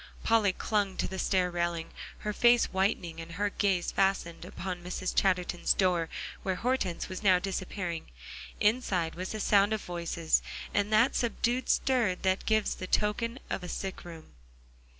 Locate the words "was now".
7.07-7.37